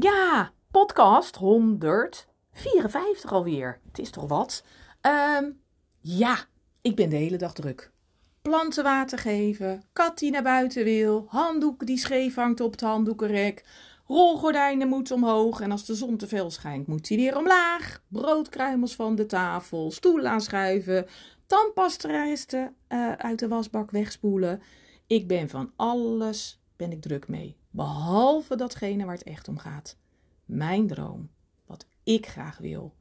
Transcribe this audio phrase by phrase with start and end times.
[0.00, 3.80] Ja, podcast 154 alweer.
[3.86, 4.64] Het is toch wat?
[5.00, 5.50] Ehm,
[6.00, 6.38] ja,
[6.80, 7.92] ik ben de hele dag druk.
[8.42, 13.64] Planten water geven, kat die naar buiten wil, handdoek die scheef hangt op het handdoekenrek,
[14.06, 18.94] rolgordijnen moeten omhoog en als de zon te veel schijnt moet die weer omlaag, broodkruimels
[18.94, 21.06] van de tafel, stoel aanschuiven,
[21.46, 24.62] tandpastaresten uh, uit de wasbak wegspoelen.
[25.06, 27.60] Ik ben van alles ben ik druk mee.
[27.74, 29.96] Behalve datgene waar het echt om gaat.
[30.44, 31.30] Mijn droom.
[31.66, 32.94] Wat ik graag wil.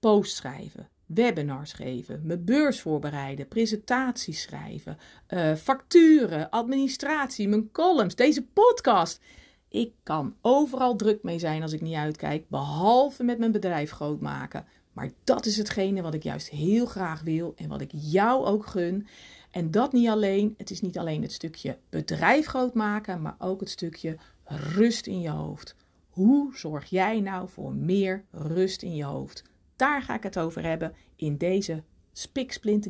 [0.00, 8.44] Post schrijven, webinars geven, mijn beurs voorbereiden, presentaties schrijven, uh, facturen, administratie, mijn columns, deze
[8.44, 9.20] podcast.
[9.68, 14.20] Ik kan overal druk mee zijn als ik niet uitkijk, behalve met mijn bedrijf groot
[14.20, 14.66] maken.
[14.92, 18.66] Maar dat is hetgene wat ik juist heel graag wil en wat ik jou ook
[18.66, 19.06] gun.
[19.56, 20.54] En dat niet alleen.
[20.56, 25.20] Het is niet alleen het stukje bedrijf groot maken, maar ook het stukje rust in
[25.20, 25.74] je hoofd.
[26.08, 29.42] Hoe zorg jij nou voor meer rust in je hoofd?
[29.76, 31.82] Daar ga ik het over hebben in deze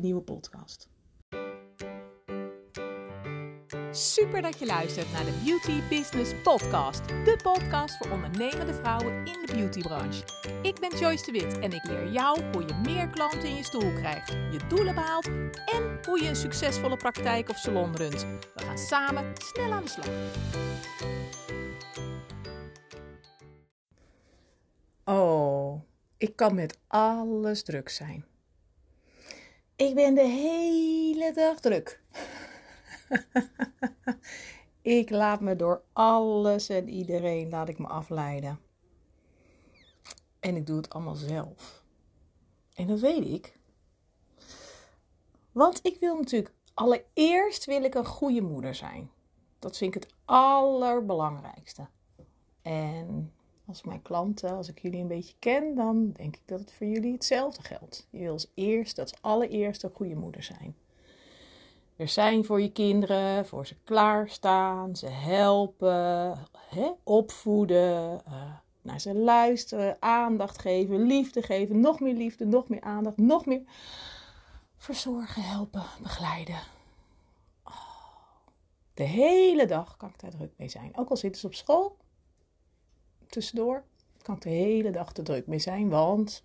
[0.01, 0.89] nieuwe podcast.
[3.97, 7.07] Super dat je luistert naar de Beauty Business Podcast.
[7.07, 10.23] De podcast voor ondernemende vrouwen in de beautybranche.
[10.61, 13.63] Ik ben Joyce de Wit en ik leer jou hoe je meer klanten in je
[13.63, 15.25] stoel krijgt, je doelen behaalt
[15.65, 18.21] en hoe je een succesvolle praktijk of salon runt.
[18.55, 20.09] We gaan samen snel aan de slag.
[25.05, 25.81] Oh,
[26.17, 28.25] ik kan met alles druk zijn.
[29.75, 31.99] Ik ben de hele dag druk.
[34.81, 38.59] ik laat me door alles en iedereen laat ik me afleiden.
[40.39, 41.83] En ik doe het allemaal zelf.
[42.73, 43.57] En dat weet ik.
[45.51, 49.09] Want ik wil natuurlijk allereerst wil ik een goede moeder zijn.
[49.59, 51.87] Dat vind ik het allerbelangrijkste.
[52.61, 53.33] En
[53.65, 56.87] als mijn klanten, als ik jullie een beetje ken, dan denk ik dat het voor
[56.87, 58.07] jullie hetzelfde geldt.
[58.09, 60.75] Je wil als eerst, dat is allereerst een goede moeder zijn
[61.97, 66.37] er zijn voor je kinderen, voor ze klaarstaan, ze helpen,
[66.69, 72.81] hè, opvoeden, uh, naar ze luisteren, aandacht geven, liefde geven, nog meer liefde, nog meer
[72.81, 73.61] aandacht, nog meer
[74.77, 76.59] verzorgen, helpen, begeleiden.
[77.63, 77.73] Oh,
[78.93, 80.97] de hele dag kan ik daar druk mee zijn.
[80.97, 81.97] Ook al zitten ze op school,
[83.27, 83.83] tussendoor,
[84.21, 86.41] kan ik de hele dag te druk mee zijn, want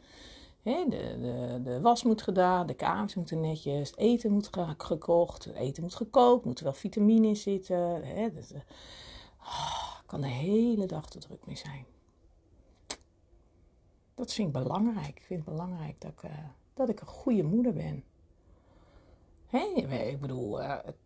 [0.62, 6.44] de, de, was moet gedaan, de kamers moeten netjes, eten moet gekocht, eten moet gekookt,
[6.44, 8.04] moet er wel vitamine in zitten.
[8.04, 8.52] He, dus,
[9.40, 11.86] oh, kan de hele dag te druk mee zijn.
[14.14, 15.18] Dat vind ik belangrijk.
[15.18, 16.30] Ik vind het belangrijk dat ik, uh,
[16.74, 18.04] dat ik een goede moeder ben.
[20.08, 20.96] ik bedoel, het,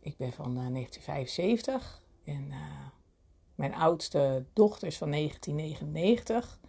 [0.00, 2.52] ik ben van uh, 1975 en
[3.54, 6.60] mijn oudste dochter is van 1999.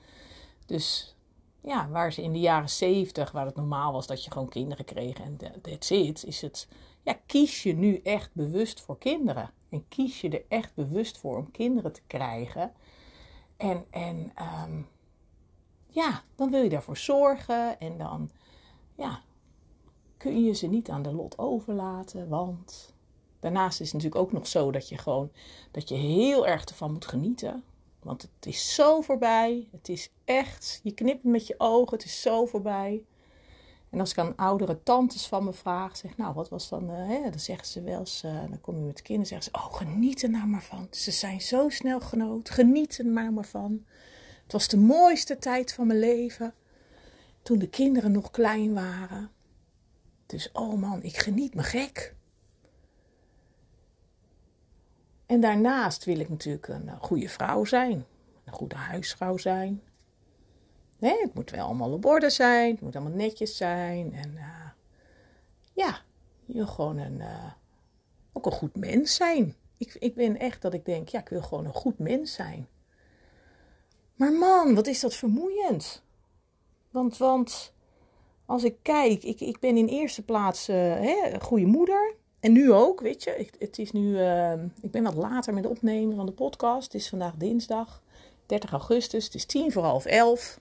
[0.66, 1.16] Dus
[1.62, 4.86] ja, waar ze in de jaren zeventig, waar het normaal was dat je gewoon kinderen
[4.86, 6.68] kreeg en that's it, is het,
[7.04, 9.52] ja, kies je nu echt bewust voor kinderen.
[9.70, 12.72] En kies je er echt bewust voor om kinderen te krijgen.
[13.58, 14.34] En, en
[14.66, 14.88] um,
[15.88, 18.30] ja, dan wil je daarvoor zorgen en dan,
[18.96, 19.22] ja,
[20.18, 22.94] kun je ze niet aan de lot overlaten, want
[23.40, 25.32] daarnaast is het natuurlijk ook nog zo dat je gewoon,
[25.72, 27.64] dat je heel erg ervan moet genieten.
[28.04, 29.68] Want het is zo voorbij.
[29.72, 33.04] Het is echt, je knipt met je ogen, het is zo voorbij.
[33.90, 37.08] En als ik aan oudere tantes van me vraag, zeg nou, wat was dan, uh,
[37.08, 39.66] hè, dan zeggen ze wel eens, uh, dan kom je met de kinderen, zeggen ze,
[39.66, 40.88] oh, geniet er nou maar van.
[40.92, 43.86] Ze zijn zo snel genoot, geniet er maar maar van.
[44.44, 46.54] Het was de mooiste tijd van mijn leven,
[47.42, 49.32] toen de kinderen nog klein waren.
[50.26, 52.16] Dus, oh man, ik geniet me gek.
[55.30, 58.06] En daarnaast wil ik natuurlijk een eh, goede vrouw zijn.
[58.46, 59.82] Een goede huisvrouw zijn.
[61.00, 62.72] Het moet wel allemaal op orde zijn.
[62.72, 64.14] Het moet allemaal netjes zijn.
[64.14, 64.70] En uh,
[65.74, 66.02] ja,
[66.46, 67.52] je gewoon een, uh,
[68.34, 69.56] ook een goed mens zijn.
[69.78, 72.68] Ik, ik ben echt dat ik denk, ja, ik wil gewoon een goed mens zijn.
[74.16, 76.04] Maar man, wat is dat vermoeiend.
[76.92, 77.74] Want, want
[78.46, 82.18] als ik kijk, ik, ik ben in eerste plaats hè, een goede moeder.
[82.40, 83.38] En nu ook, weet je.
[83.38, 86.84] Ik, het is nu, uh, ik ben wat later met het opnemen van de podcast.
[86.84, 88.02] Het is vandaag dinsdag,
[88.46, 89.26] 30 augustus.
[89.26, 90.60] Het is tien voor half elf.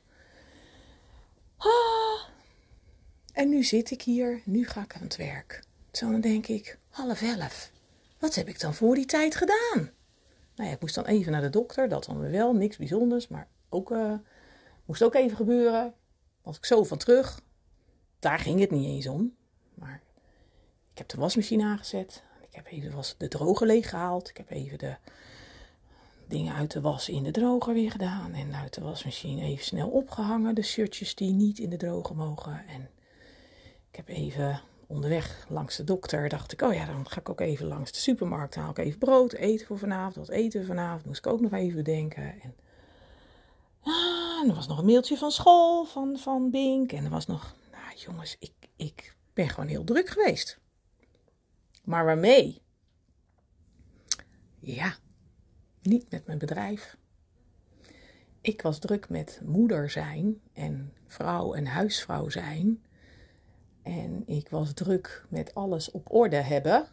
[1.56, 1.68] Ah.
[3.32, 4.42] En nu zit ik hier.
[4.44, 5.62] Nu ga ik aan het werk.
[5.92, 7.70] Zo dan denk ik, half elf.
[8.18, 9.90] Wat heb ik dan voor die tijd gedaan?
[10.54, 11.88] Nou ja, ik moest dan even naar de dokter.
[11.88, 13.28] Dat dan wel, niks bijzonders.
[13.28, 14.14] Maar ook, uh,
[14.84, 15.94] moest ook even gebeuren.
[16.42, 17.40] Was ik zo van terug.
[18.18, 19.34] Daar ging het niet eens om.
[19.74, 20.02] Maar
[20.98, 22.22] ik heb de wasmachine aangezet.
[22.48, 24.28] Ik heb even de droge leeg gehaald.
[24.28, 24.96] Ik heb even de
[26.26, 28.32] dingen uit de was in de droger weer gedaan.
[28.34, 30.54] En uit de wasmachine even snel opgehangen.
[30.54, 32.66] De shirtjes die niet in de droger mogen.
[32.68, 32.90] En
[33.90, 36.28] ik heb even onderweg langs de dokter.
[36.28, 38.54] Dacht ik, oh ja, dan ga ik ook even langs de supermarkt.
[38.54, 40.26] Haal ik even brood, eten voor vanavond.
[40.26, 41.04] Wat eten we vanavond?
[41.04, 42.40] Moest ik ook nog even bedenken.
[42.40, 42.54] En,
[43.82, 46.92] ah, er was nog een mailtje van school, van, van Bink.
[46.92, 50.58] En er was nog, nou jongens, ik, ik ben gewoon heel druk geweest.
[51.88, 52.62] Maar waarmee?
[54.58, 54.94] Ja,
[55.82, 56.96] niet met mijn bedrijf.
[58.40, 62.82] Ik was druk met moeder zijn en vrouw en huisvrouw zijn.
[63.82, 66.86] En ik was druk met alles op orde hebben.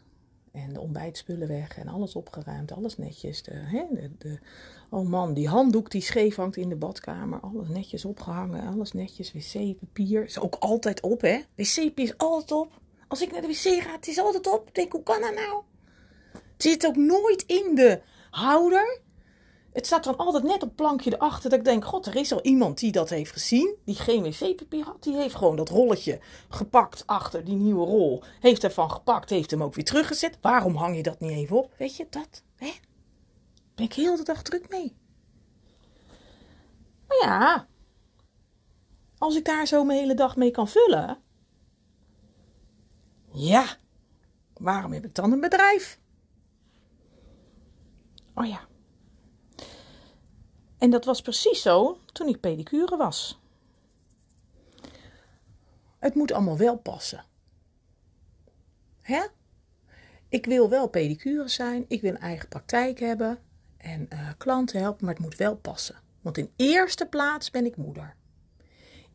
[0.52, 3.44] En de ontbijtspullen weg en alles opgeruimd, alles netjes.
[3.44, 4.40] De, hè, de, de,
[4.90, 7.40] oh man, die handdoek die scheef hangt in de badkamer.
[7.40, 9.34] Alles netjes opgehangen, alles netjes.
[9.34, 11.42] Wc-papier is ook altijd op, hè?
[11.56, 12.84] Wc-papier is altijd op.
[13.16, 14.68] Als ik naar de wc ga, het is altijd op.
[14.68, 15.64] Ik denk, hoe kan dat nou?
[16.32, 18.02] Het zit ook nooit in de
[18.32, 19.02] houder.
[19.74, 22.42] Het staat dan altijd net op plankje erachter dat ik denk, god, er is al
[22.42, 25.04] iemand die dat heeft gezien, die geen wc-papier had.
[25.04, 26.20] Die heeft gewoon dat rolletje
[26.50, 28.24] gepakt achter die nieuwe rol.
[28.40, 30.38] Heeft ervan gepakt, heeft hem ook weer teruggezet.
[30.42, 31.74] Waarom hang je dat niet even op?
[31.78, 32.72] Weet je, dat, hè?
[33.76, 34.96] Ben ik heel de dag druk mee.
[37.08, 37.68] Maar ja,
[39.18, 41.24] als ik daar zo mijn hele dag mee kan vullen,
[43.36, 43.78] ja,
[44.54, 46.00] waarom heb ik dan een bedrijf?
[48.34, 48.68] Oh ja.
[50.78, 53.40] En dat was precies zo toen ik pedicure was.
[56.00, 57.26] Het moet allemaal wel passen.
[59.02, 59.26] Hè?
[60.30, 63.40] Ik wil wel pedicure zijn, ik wil een eigen praktijk hebben
[63.78, 65.96] en uh, klanten helpen, maar het moet wel passen.
[66.22, 68.16] Want in eerste plaats ben ik moeder.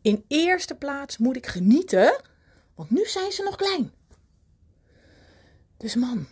[0.03, 2.21] In eerste plaats moet ik genieten,
[2.75, 3.93] want nu zijn ze nog klein.
[5.81, 6.27] Dus man,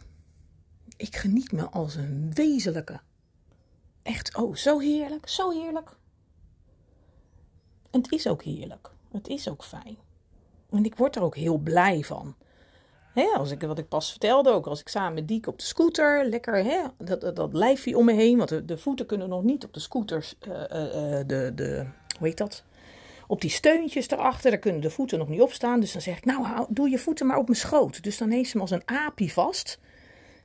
[0.97, 3.01] ik geniet me als een wezenlijke.
[4.03, 5.97] Echt, oh, zo heerlijk, zo heerlijk.
[7.91, 8.91] En het is ook heerlijk.
[9.13, 9.97] Het is ook fijn.
[10.71, 12.35] En ik word er ook heel blij van.
[13.35, 16.29] Als ik, wat ik pas vertelde ook, als ik samen met Diek op de scooter,
[16.29, 19.73] lekker dat, dat, lijfje om me heen, want de, de voeten kunnen nog niet op
[19.73, 20.61] de scooters, uh, uh,
[21.27, 21.87] de, de,
[22.19, 22.65] hoe heet dat?
[23.31, 25.81] Op die steuntjes erachter, daar kunnen de voeten nog niet op staan.
[25.81, 28.03] Dus dan zeg ik, nou, doe je voeten maar op mijn schoot.
[28.03, 29.79] Dus dan heeft ze hem als een aapje vast.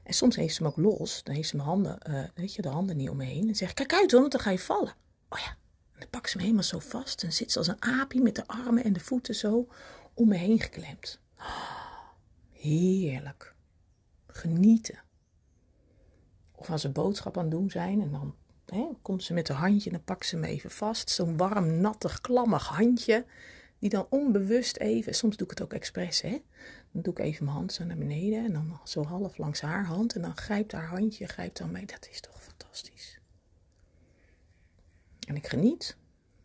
[0.04, 1.24] En soms heeft ze hem ook los.
[1.24, 3.48] Dan heeft ze mijn handen, uh, weet je, de handen niet om me heen.
[3.48, 4.96] En zeg ik, kijk uit hoor, dan ga je vallen.
[5.30, 5.58] Oh ja.
[5.94, 7.24] En dan pak ze me helemaal zo vast.
[7.24, 9.68] En zit ze als een aapje met de armen en de voeten zo
[10.14, 11.20] om me heen geklemd.
[12.52, 13.56] Heerlijk.
[14.28, 15.00] Genieten.
[16.56, 18.36] Of als ze boodschap aan het doen zijn en dan
[19.02, 21.10] komt ze met haar handje en dan pakt ze me even vast.
[21.10, 23.26] Zo'n warm, nattig, klammig handje.
[23.80, 26.42] Die dan onbewust even, soms doe ik het ook expres, hè.
[26.92, 29.86] Dan doe ik even mijn hand zo naar beneden en dan zo half langs haar
[29.86, 30.16] hand.
[30.16, 31.86] En dan grijpt haar handje, grijpt dan mee.
[31.86, 33.20] Dat is toch fantastisch.
[35.28, 35.98] En ik geniet.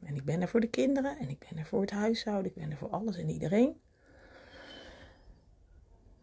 [0.02, 1.18] En ik ben er voor de kinderen.
[1.18, 2.50] En ik ben er voor het huishouden.
[2.50, 3.80] Ik ben er voor alles en iedereen.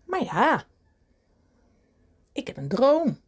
[0.03, 0.65] Maar ja,
[2.31, 3.19] ik heb een droom.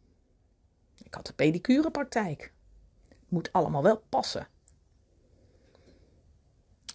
[1.04, 2.52] Ik had de pedicurepraktijk.
[3.28, 4.48] Moet allemaal wel passen.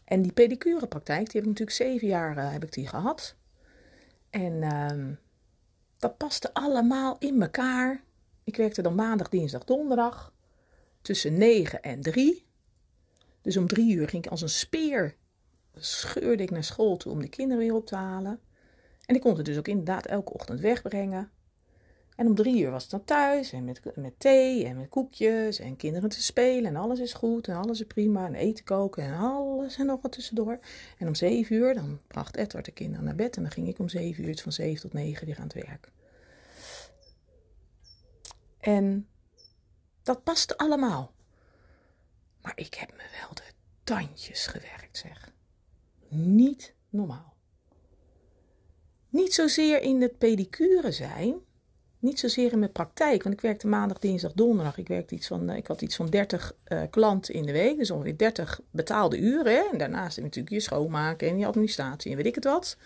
[0.05, 3.35] En die pedicurepraktijk, die heb ik natuurlijk zeven jaar uh, heb ik die gehad.
[4.29, 5.15] En uh,
[5.97, 8.03] dat paste allemaal in elkaar.
[8.43, 10.33] Ik werkte dan maandag, dinsdag, donderdag.
[11.01, 12.45] Tussen 9 en 3.
[13.41, 15.15] Dus om drie uur ging ik als een speer.
[15.75, 18.39] Scheurde ik naar school toe om de kinderen weer op te halen.
[19.05, 21.31] En ik kon het dus ook inderdaad elke ochtend wegbrengen.
[22.15, 25.59] En om drie uur was het dan thuis en met, met thee en met koekjes
[25.59, 29.03] en kinderen te spelen en alles is goed en alles is prima en eten koken
[29.03, 30.59] en alles en nog wat tussendoor.
[30.97, 33.79] En om zeven uur dan bracht Edward de kinderen naar bed en dan ging ik
[33.79, 35.91] om zeven uur van zeven tot negen weer aan het werk.
[38.59, 39.07] En
[40.03, 41.13] dat paste allemaal.
[42.41, 43.51] Maar ik heb me wel de
[43.83, 45.33] tandjes gewerkt, zeg.
[46.09, 47.33] Niet normaal.
[49.09, 51.35] Niet zozeer in het pedicure zijn,
[52.03, 54.77] niet zozeer in mijn praktijk, want ik werkte maandag, dinsdag, donderdag.
[54.77, 57.51] Ik, werkte iets van, eh, ik had iets van 30 uh, eh, klanten in de
[57.51, 59.71] week, dus ongeveer 30 betaalde uren.
[59.71, 62.77] En daarnaast natuurlijk je schoonmaken en je administratie en weet ik het wat.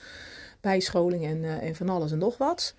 [0.62, 2.76] Bijscholing en, uh, en van alles en nog wat.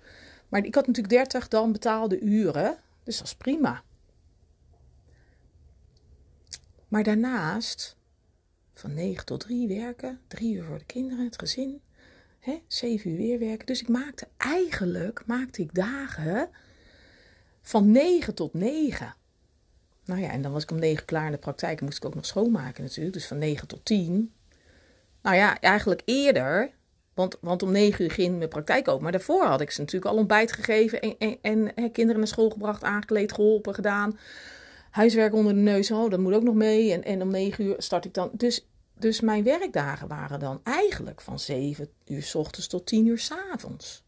[0.49, 3.83] Maar ik had natuurlijk 30 dan betaalde uren, dus dat is prima.
[6.87, 7.95] Maar daarnaast
[8.73, 11.81] van 9 tot 3 werken, 3 uur voor de kinderen, het gezin,
[12.39, 13.65] hè, zeven uur weer werken.
[13.65, 16.49] Dus ik maakte eigenlijk maakte ik dagen
[17.61, 19.15] van negen tot negen.
[20.05, 21.79] Nou ja, en dan was ik om negen klaar in de praktijk.
[21.79, 23.13] En moest ik ook nog schoonmaken natuurlijk.
[23.13, 24.33] Dus van negen tot tien.
[25.21, 26.71] Nou ja, eigenlijk eerder.
[27.13, 29.03] Want, want om negen uur ging mijn praktijk open.
[29.03, 31.01] Maar daarvoor had ik ze natuurlijk al ontbijt gegeven.
[31.01, 34.19] En, en, en kinderen naar school gebracht, aangekleed, geholpen, gedaan.
[34.91, 35.91] huiswerk onder de neus.
[35.91, 36.93] Oh, dat moet ook nog mee.
[36.93, 38.29] En, en om negen uur start ik dan.
[38.33, 38.68] Dus,
[38.99, 43.31] dus mijn werkdagen waren dan eigenlijk van zeven uur s ochtends tot tien uur s
[43.51, 44.03] avonds.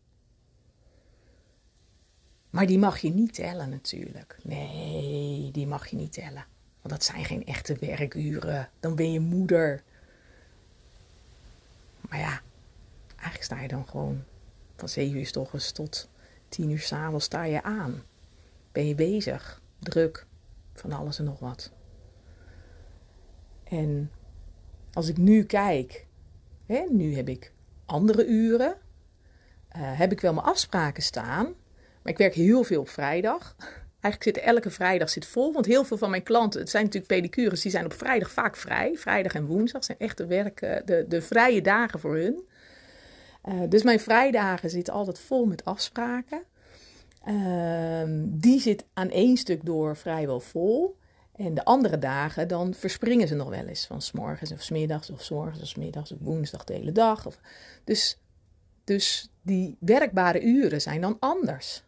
[2.50, 4.38] Maar die mag je niet tellen natuurlijk.
[4.44, 6.46] Nee, die mag je niet tellen.
[6.82, 8.70] Want dat zijn geen echte werkuren.
[8.80, 9.84] Dan ben je moeder.
[12.02, 12.42] Maar ja,
[13.08, 14.24] eigenlijk sta je dan gewoon
[14.76, 16.10] van 7 uur s ochtends tot
[16.50, 18.04] 10 uur s'avonds sta je aan.
[18.72, 20.26] Ben je bezig, druk,
[20.74, 21.72] van alles en nog wat.
[23.64, 24.12] En
[24.94, 26.06] als ik nu kijk,
[26.66, 27.54] hè, nu heb ik
[27.86, 28.76] andere uren,
[29.78, 31.46] uh, heb ik wel mijn afspraken staan,
[32.04, 33.56] maar ik werk heel veel op vrijdag.
[34.02, 37.14] Eigenlijk zit elke vrijdag zit vol, want heel veel van mijn klanten, het zijn natuurlijk
[37.14, 38.96] pedicures, die zijn op vrijdag vaak vrij.
[38.96, 42.44] Vrijdag en woensdag zijn echt de, werk, de, de vrije dagen voor hun.
[43.46, 46.42] Uh, dus mijn vrijdagen zitten altijd vol met afspraken.
[47.28, 50.98] Uh, die zit aan één stuk door vrijwel vol.
[51.46, 53.86] En de andere dagen, dan verspringen ze nog wel eens.
[53.86, 56.74] Van s morgens of s middags of s morgens of s middags of woensdag de
[56.74, 57.26] hele dag.
[57.26, 57.40] Of,
[57.84, 58.20] dus,
[58.84, 61.84] dus die werkbare uren zijn dan anders.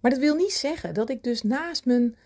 [0.00, 2.16] Maar dat wil niet zeggen dat ik dus naast mijn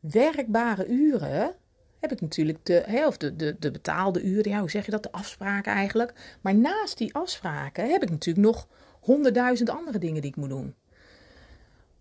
[0.00, 1.54] werkbare uren
[2.00, 5.02] heb ik natuurlijk de, of de, de, de betaalde uren, ja, hoe zeg je dat,
[5.02, 6.38] de afspraken eigenlijk.
[6.40, 8.68] Maar naast die afspraken heb ik natuurlijk nog
[9.00, 10.74] honderdduizend andere dingen die ik moet doen.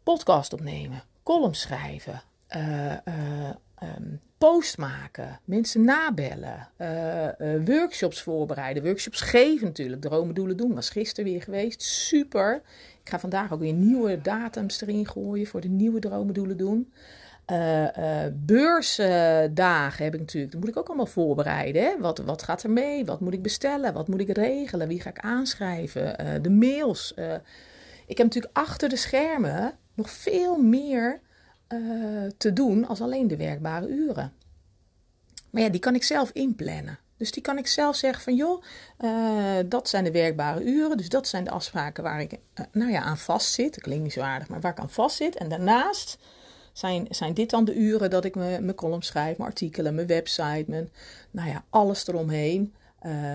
[0.04, 2.22] Podcast opnemen, column schrijven,
[2.56, 2.94] uh,
[4.38, 7.28] post maken, mensen nabellen, uh,
[7.66, 10.74] workshops voorbereiden, workshops geven natuurlijk, dromen, doelen doen.
[10.74, 12.62] Was gisteren weer geweest, super.
[13.04, 16.92] Ik ga vandaag ook weer nieuwe datums erin gooien voor de nieuwe dromen, doelen doen.
[18.34, 20.52] Beursdagen heb ik natuurlijk.
[20.52, 22.02] Dat moet ik ook allemaal voorbereiden.
[22.02, 23.06] Wat, wat gaat er mee?
[23.06, 23.94] Wat moet ik bestellen?
[23.94, 24.88] Wat moet ik regelen?
[24.88, 26.42] Wie ga ik aanschrijven?
[26.44, 27.14] De mails.
[28.08, 31.22] ik heb natuurlijk achter de schermen nog veel meer
[32.38, 34.34] te doen als alleen de werkbare uren.
[35.50, 37.00] Maar ja, die kan ik zelf inplannen.
[37.18, 38.64] Dus die kan ik zelf zeggen van joh,
[39.66, 40.98] dat zijn de werkbare uren.
[40.98, 42.40] Dus dat zijn de afspraken waar ik
[42.72, 43.74] nou ja, aan vastzit.
[43.74, 45.36] Dat klinkt niet zo aardig, maar waar ik aan vastzit.
[45.36, 46.18] En daarnaast
[46.74, 50.66] zijn, zijn dit dan de uren dat ik mijn column schrijf, mijn artikelen, mijn website,
[50.68, 50.92] mijn,
[51.32, 52.74] nou ja, alles eromheen.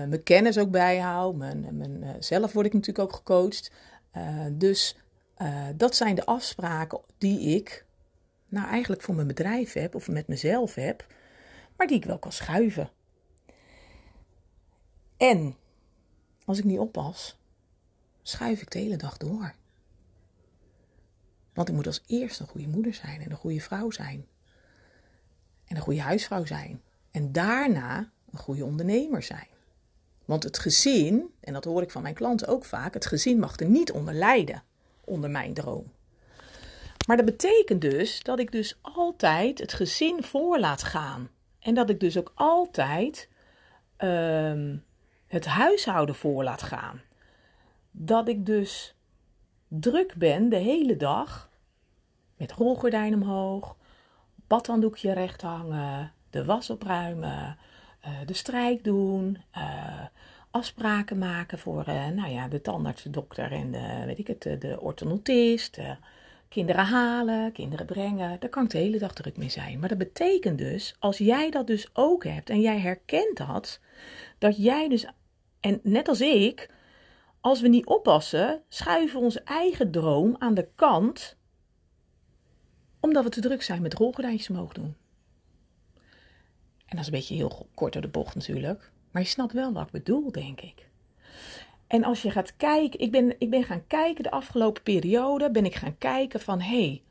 [0.07, 1.35] Mijn kennis ook bijhoud.
[1.35, 3.71] Mijn, mijn, zelf word ik natuurlijk ook gecoacht.
[4.51, 4.95] Dus
[5.75, 7.85] dat zijn de afspraken die ik
[8.49, 11.05] nou eigenlijk voor mijn bedrijf heb of met mezelf heb,
[11.75, 12.89] maar die ik wel kan schuiven.
[15.17, 15.55] En
[16.45, 17.39] als ik niet oppas,
[18.21, 19.53] schuif ik de hele dag door.
[21.53, 24.27] Want ik moet als eerste een goede moeder zijn en een goede vrouw zijn.
[25.65, 26.81] En een goede huisvrouw zijn.
[27.11, 29.47] En daarna een goede ondernemer zijn.
[30.25, 33.59] Want het gezin, en dat hoor ik van mijn klanten ook vaak, het gezin mag
[33.59, 34.63] er niet onder lijden,
[35.03, 35.91] onder mijn droom.
[37.09, 41.29] Maar dat betekent dus dat ik dus altijd het gezin voor laat gaan.
[41.59, 43.29] En dat ik dus ook altijd
[43.97, 44.83] um,
[45.27, 47.01] het huishouden voor laat gaan.
[47.91, 48.95] Dat ik dus
[49.67, 51.49] druk ben de hele dag
[52.37, 53.75] met rolgordijn omhoog,
[54.47, 57.57] badhanddoekje recht hangen, de was opruimen,
[58.05, 60.05] uh, de strijk doen, uh,
[60.51, 64.41] afspraken maken voor uh, nou ja, de tandarts, de dokter en de, weet ik het,
[64.41, 65.79] de orthodontist,
[66.49, 68.39] kinderen halen, kinderen brengen.
[68.39, 69.79] Daar kan ik de hele dag druk mee zijn.
[69.79, 73.79] Maar dat betekent dus, als jij dat dus ook hebt en jij herkent dat,
[74.37, 75.05] dat jij dus,
[75.59, 76.69] en net als ik,
[77.41, 81.37] als we niet oppassen, schuiven we onze eigen droom aan de kant
[82.99, 84.95] omdat we te druk zijn met rolgordijntjes omhoog doen.
[86.85, 88.91] En dat is een beetje heel kort door de bocht natuurlijk.
[89.11, 90.88] Maar je snapt wel wat ik bedoel, denk ik.
[91.89, 95.65] En als je gaat kijken, ik ben, ik ben gaan kijken de afgelopen periode, ben
[95.65, 97.03] ik gaan kijken van hé, hey,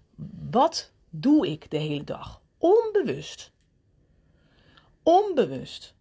[0.51, 2.43] wat doe ik de hele dag?
[2.59, 3.53] Onbewust.
[5.03, 5.95] Onbewust.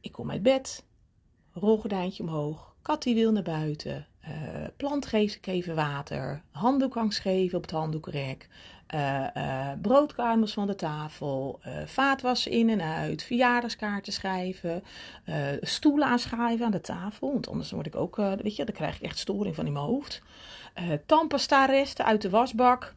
[0.00, 0.84] Ik kom uit bed,
[1.52, 6.42] rolgordijntje omhoog, kat die wil naar buiten, uh, plant geef ik even water.
[6.50, 8.48] Handdoek geven op het handdoekrek.
[8.94, 11.60] Uh, uh, broodkarmels van de tafel.
[11.86, 13.22] vaatwassen in en uit.
[13.22, 14.82] Verjaardagskaarten schrijven.
[15.60, 17.32] stoelen aanschrijven aan de tafel.
[17.32, 19.84] Want anders word ik ook, weet je, dan krijg ik echt storing van in mijn
[19.84, 20.22] hoofd.
[21.06, 22.94] tandpasta resten uit de wasbak.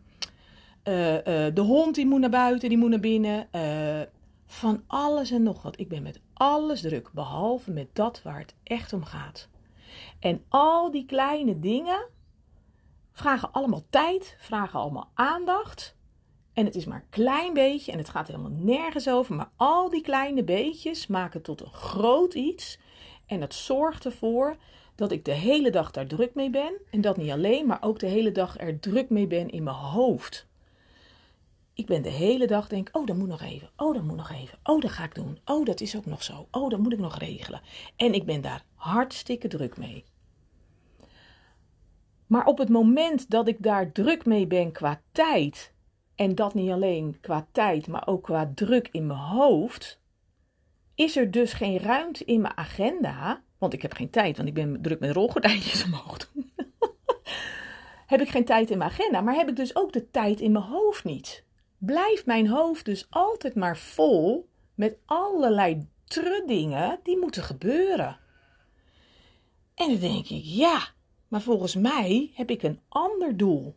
[0.83, 3.47] de hond die moet naar buiten, die moet naar binnen.
[4.45, 5.79] van alles en nog wat.
[5.79, 9.47] Ik ben met alles druk, behalve met dat waar het echt om gaat.
[10.19, 12.07] En al die kleine dingen
[13.21, 15.95] vragen allemaal tijd, vragen allemaal aandacht.
[16.53, 19.35] En het is maar een klein beetje en het gaat helemaal nergens over.
[19.35, 22.79] Maar al die kleine beetjes maken tot een groot iets.
[23.25, 24.57] En dat zorgt ervoor
[24.95, 26.73] dat ik de hele dag daar druk mee ben.
[26.89, 29.75] En dat niet alleen, maar ook de hele dag er druk mee ben in mijn
[29.75, 30.47] hoofd.
[31.73, 33.69] ik ben de hele dag denk, oh, dat moet nog even.
[33.77, 34.57] Oh, dat moet nog even.
[34.63, 35.39] Oh, dat ga ik doen.
[35.45, 36.47] Oh, dat is ook nog zo.
[36.51, 37.61] Oh, dat moet ik nog regelen.
[37.95, 40.03] En ik ben daar hartstikke druk mee.
[42.31, 45.73] Maar op het moment dat ik daar druk mee ben qua tijd,
[46.15, 49.99] en dat niet alleen qua tijd, maar ook qua druk in mijn hoofd,
[50.95, 54.53] is er dus geen ruimte in mijn agenda, want ik heb geen tijd, want ik
[54.53, 56.51] ben druk met rolgordijntjes omhoog doen.
[58.13, 60.51] heb ik geen tijd in mijn agenda, maar heb ik dus ook de tijd in
[60.51, 61.43] mijn hoofd niet.
[61.77, 68.19] Blijft mijn hoofd dus altijd maar vol met allerlei truddingen die moeten gebeuren.
[69.75, 70.93] En dan denk ik, ja,
[71.31, 73.75] maar volgens mij heb ik een ander doel.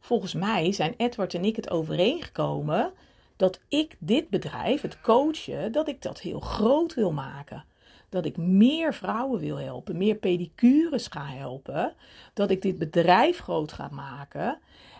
[0.00, 2.92] Volgens mij zijn Edward en ik het overeengekomen
[3.36, 7.64] dat ik dit bedrijf, het coachen, dat ik dat heel groot wil maken.
[8.08, 11.94] Dat ik meer vrouwen wil helpen, meer pedicures ga helpen.
[12.34, 14.58] Dat ik dit bedrijf groot ga maken.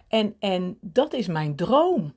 [0.09, 2.15] En, en dat is mijn droom.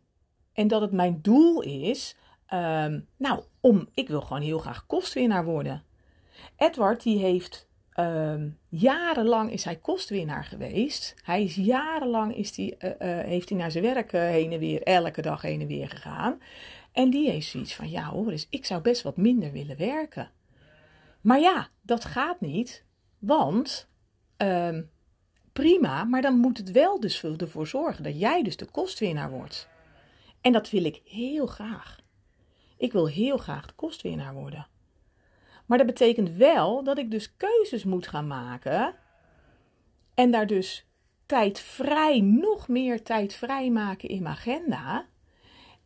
[0.53, 5.45] En dat het mijn doel is, ehm, nou, om, ik wil gewoon heel graag kostwinnaar
[5.45, 5.83] worden.
[6.55, 7.69] Edward, die heeft
[8.01, 11.15] Ehm, jarenlang is hij kostwinnaar geweest.
[11.23, 14.59] Hij is jarenlang is die, uh, uh, heeft hij naar zijn werk uh, heen en
[14.59, 16.41] weer, elke dag heen en weer gegaan.
[16.91, 20.31] En die heeft zoiets van, ja hoor, dus ik zou best wat minder willen werken.
[21.21, 22.85] Maar ja, dat gaat niet,
[23.19, 23.89] want
[24.37, 24.81] ehm,
[25.53, 29.67] prima, maar dan moet het wel dus ervoor zorgen dat jij dus de kostwinnaar wordt.
[30.41, 31.99] En dat wil ik heel graag.
[32.77, 34.67] Ik wil heel graag de kostwinnaar worden.
[35.71, 38.95] Maar dat betekent wel dat ik dus keuzes moet gaan maken.
[40.13, 40.87] En daar dus
[41.25, 45.05] tijd vrij, nog meer tijd vrij maken in mijn agenda.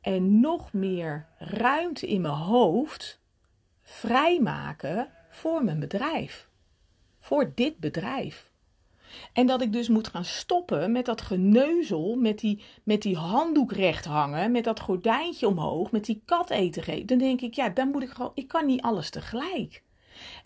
[0.01, 3.21] En nog meer ruimte in mijn hoofd
[3.81, 6.49] vrijmaken voor mijn bedrijf.
[7.19, 8.51] Voor dit bedrijf.
[9.33, 13.71] En dat ik dus moet gaan stoppen met dat geneuzel, met die, met die handdoek
[13.71, 17.05] recht hangen, met dat gordijntje omhoog, met die kat eten geven.
[17.05, 19.83] Dan denk ik, ja, dan moet ik gewoon, ik kan niet alles tegelijk.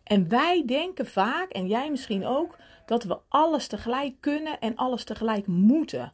[0.04, 5.04] En wij denken vaak, en jij misschien ook, dat we alles tegelijk kunnen en alles
[5.04, 6.14] tegelijk moeten.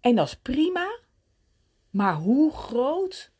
[0.00, 0.98] En dat is prima,
[1.90, 3.32] maar hoe groot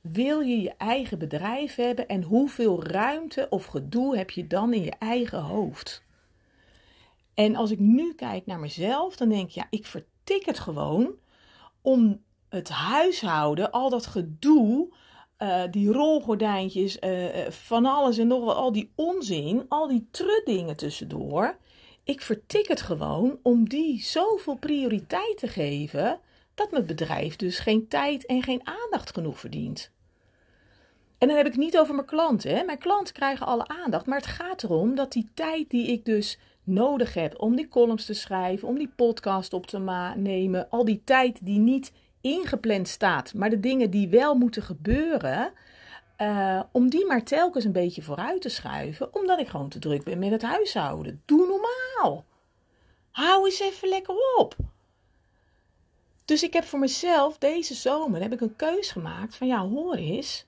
[0.00, 4.82] wil je je eigen bedrijf hebben en hoeveel ruimte of gedoe heb je dan in
[4.82, 6.04] je eigen hoofd?
[7.40, 11.14] En als ik nu kijk naar mezelf, dan denk ik, ja, ik vertik het gewoon
[11.80, 14.94] om het huishouden, al dat gedoe,
[15.38, 20.76] uh, die rolgordijntjes, uh, van alles en nog wat, al die onzin, al die truddingen
[20.76, 21.56] tussendoor.
[22.04, 26.20] Ik vertik het gewoon om die zoveel prioriteit te geven,
[26.54, 29.92] dat mijn bedrijf dus geen tijd en geen aandacht genoeg verdient.
[31.18, 32.56] En dan heb ik het niet over mijn klanten.
[32.56, 32.64] Hè.
[32.64, 36.38] Mijn klanten krijgen alle aandacht, maar het gaat erom dat die tijd die ik dus
[36.64, 39.78] nodig heb om die columns te schrijven, om die podcast op te
[40.16, 45.52] nemen, al die tijd die niet ingepland staat, maar de dingen die wel moeten gebeuren,
[46.18, 50.04] uh, om die maar telkens een beetje vooruit te schuiven, omdat ik gewoon te druk
[50.04, 51.22] ben met het huishouden.
[51.24, 52.24] Doe normaal.
[53.10, 54.56] Hou eens even lekker op.
[56.24, 59.94] Dus ik heb voor mezelf deze zomer heb ik een keus gemaakt van ja, hoor
[59.94, 60.46] eens,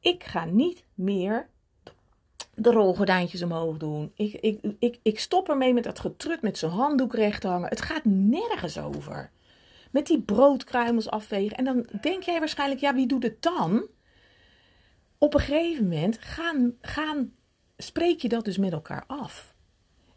[0.00, 1.48] ik ga niet meer
[2.56, 4.12] de rolgordijntjes omhoog doen.
[4.14, 7.68] Ik, ik, ik, ik stop ermee met dat getrut met zijn handdoek recht hangen.
[7.68, 9.30] Het gaat nergens over.
[9.90, 11.56] Met die broodkruimels afvegen.
[11.56, 13.86] En dan denk jij waarschijnlijk, ja, wie doet het dan?
[15.18, 17.32] Op een gegeven moment gaan, gaan,
[17.76, 19.54] spreek je dat dus met elkaar af.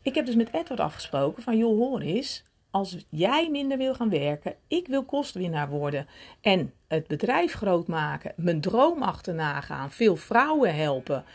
[0.01, 4.09] Ik heb dus met Edward afgesproken van, joh, hoor eens, als jij minder wil gaan
[4.09, 6.07] werken, ik wil kostwinnaar worden
[6.41, 11.25] en het bedrijf groot maken, mijn droom achterna gaan, veel vrouwen helpen,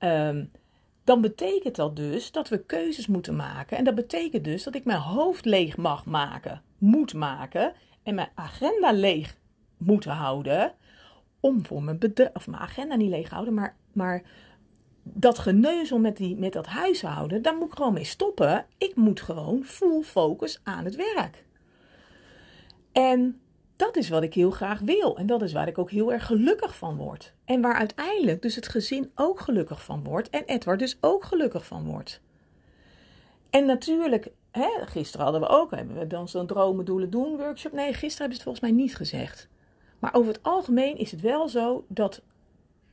[0.00, 0.44] ehm,
[1.04, 3.76] dan betekent dat dus dat we keuzes moeten maken.
[3.76, 8.30] En dat betekent dus dat ik mijn hoofd leeg mag maken, moet maken en mijn
[8.34, 9.36] agenda leeg
[9.76, 10.74] moeten houden.
[11.40, 14.22] Om voor mijn bedrijf, of mijn agenda niet leeg houden, maar, maar
[15.02, 18.66] dat geneuzel met, die, met dat huishouden, daar moet ik gewoon mee stoppen.
[18.78, 21.44] Ik moet gewoon full focus aan het werk.
[22.92, 23.40] En
[23.76, 25.16] dat is wat ik heel graag wil.
[25.16, 27.34] En dat is waar ik ook heel erg gelukkig van word.
[27.50, 30.30] En waar uiteindelijk dus het gezin ook gelukkig van wordt.
[30.30, 32.20] En Edward dus ook gelukkig van wordt.
[33.50, 37.72] En natuurlijk Hè, gisteren hadden we ook, hebben we dan zo'n dromen, doelen, doen workshop.
[37.72, 39.48] Nee, gisteren hebben ze het volgens mij niet gezegd.
[39.98, 42.22] Maar over het algemeen is het wel zo dat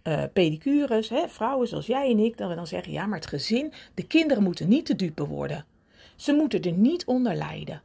[0.03, 3.27] uh, pedicures, hè, vrouwen zoals jij en ik, dat we dan zeggen: ja, maar het
[3.27, 5.65] gezin, de kinderen moeten niet te dupe worden.
[6.15, 7.81] Ze moeten er niet onder lijden.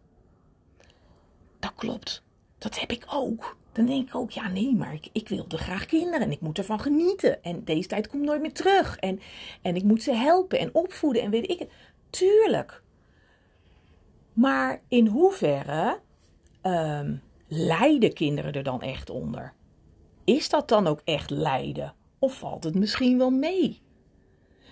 [1.59, 2.23] Dat klopt.
[2.59, 3.57] Dat heb ik ook.
[3.73, 6.59] Dan denk ik ook, ja nee, maar ik, ik wilde graag kinderen en ik moet
[6.59, 7.43] ervan genieten.
[7.43, 8.97] En deze tijd komt nooit meer terug.
[8.97, 9.21] En,
[9.63, 11.71] en ik moet ze helpen en opvoeden en weet ik het.
[12.11, 12.83] Tuurlijk.
[14.33, 15.99] Maar in hoeverre
[16.63, 19.53] um, lijden kinderen er dan echt onder?
[20.25, 21.95] Is dat dan ook echt lijden?
[22.19, 23.81] Of valt het misschien wel mee?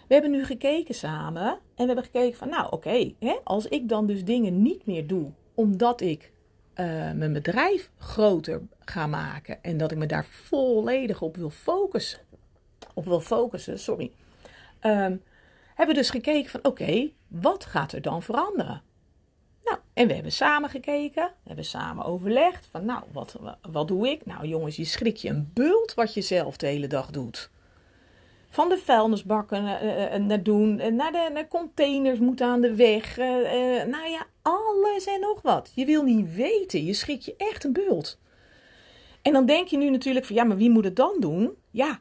[0.08, 3.12] We hebben nu gekeken samen en we hebben gekeken van, nou oké,
[3.44, 6.32] als ik dan dus dingen niet meer doe omdat ik
[6.80, 12.20] uh, mijn bedrijf groter ga maken en dat ik me daar volledig op wil focussen,
[12.94, 14.12] op wil focussen, sorry,
[14.82, 15.22] um,
[15.74, 18.82] hebben dus gekeken van oké, wat gaat er dan veranderen?
[19.64, 23.36] Nou, en we hebben samen gekeken, we hebben samen overlegd van nou, wat,
[23.70, 24.26] wat doe ik?
[24.26, 27.50] Nou jongens, je schrik je een bult wat je zelf de hele dag doet.
[28.52, 33.18] Van de vuilnisbakken uh, naar doen, naar de naar containers moeten aan de weg.
[33.18, 33.26] Uh,
[33.84, 35.72] nou ja, alles en nog wat.
[35.74, 38.18] Je wil niet weten, je schrik je echt een bult.
[39.22, 41.54] En dan denk je nu natuurlijk van ja, maar wie moet het dan doen?
[41.70, 42.00] Ja,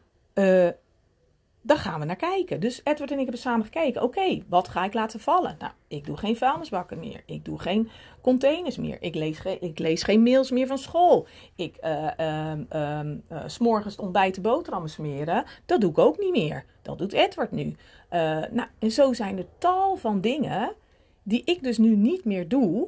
[1.70, 2.60] dan gaan we naar kijken.
[2.60, 4.02] Dus Edward en ik hebben samen gekeken.
[4.02, 5.56] Oké, wat ga ik laten vallen?
[5.60, 7.24] Nou, ik doe geen vuilnisbakken meer.
[7.26, 7.90] Ik doe geen
[8.22, 8.98] containers meer.
[9.02, 11.28] Ik lees, geen, ik lees geen mails meer van school.
[11.56, 13.00] Ik, uh, uh,
[13.46, 15.44] s'morgens het ontbijt de boterhammen smeren.
[15.66, 16.66] Dat doe ik ook niet meer.
[16.82, 17.66] Dat doet Edward nu.
[17.66, 17.76] Uh,
[18.52, 20.74] nou, en zo zijn er tal van dingen
[21.24, 22.88] die ik dus nu niet meer doe.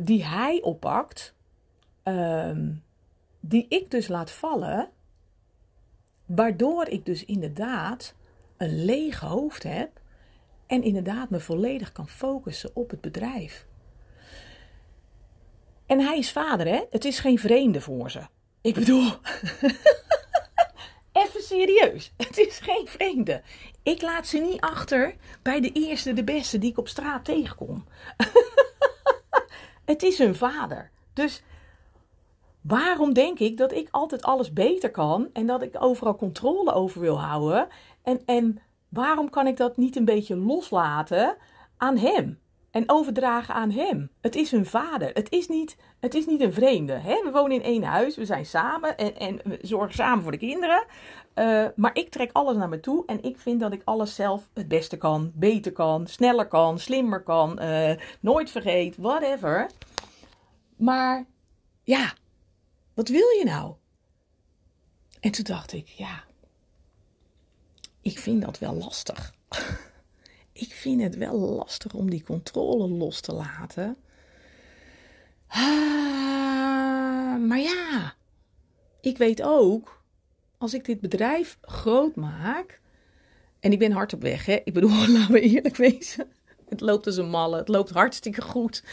[0.00, 1.34] Die hij oppakt.
[2.02, 2.72] Ehm,
[3.40, 4.88] die ik dus laat vallen
[6.26, 8.14] Waardoor ik dus inderdaad
[8.56, 10.00] een leeg hoofd heb
[10.66, 13.66] en inderdaad me volledig kan focussen op het bedrijf.
[15.86, 16.84] En hij is vader, hè?
[16.90, 18.20] Het is geen vreemde voor ze.
[18.60, 19.10] Ik bedoel,
[21.22, 22.12] even serieus.
[22.16, 23.42] Het is geen vreemde.
[23.82, 27.86] Ik laat ze niet achter bij de eerste, de beste die ik op straat tegenkom.
[29.84, 30.90] het is hun vader.
[31.12, 31.42] Dus
[32.66, 37.00] Waarom denk ik dat ik altijd alles beter kan en dat ik overal controle over
[37.00, 37.68] wil houden?
[38.02, 41.36] En, en waarom kan ik dat niet een beetje loslaten
[41.76, 42.38] aan hem?
[42.70, 44.10] En overdragen aan hem.
[44.20, 45.10] Het is hun vader.
[45.12, 46.92] Het is niet, het is niet een vreemde.
[46.92, 47.22] Hè?
[47.24, 48.16] We wonen in één huis.
[48.16, 48.96] We zijn samen.
[48.96, 50.84] En, en we zorgen samen voor de kinderen.
[51.34, 53.02] Uh, maar ik trek alles naar me toe.
[53.06, 55.32] En ik vind dat ik alles zelf het beste kan.
[55.34, 56.06] Beter kan.
[56.06, 56.78] Sneller kan.
[56.78, 57.58] Slimmer kan.
[57.62, 58.96] Uh, nooit vergeet.
[58.96, 59.70] Whatever.
[60.76, 61.26] Maar
[61.82, 62.12] ja,
[62.96, 63.74] wat wil je nou?
[65.20, 66.24] En toen dacht ik, ja,
[68.00, 69.34] ik vind dat wel lastig.
[70.64, 73.96] ik vind het wel lastig om die controle los te laten.
[75.46, 78.14] Ah, maar ja,
[79.00, 80.02] ik weet ook,
[80.58, 82.80] als ik dit bedrijf groot maak.
[83.60, 84.60] En ik ben hard op weg, hè?
[84.64, 86.32] Ik bedoel, laten we eerlijk wezen.
[86.68, 87.56] Het loopt als een malle.
[87.56, 88.84] Het loopt hartstikke goed.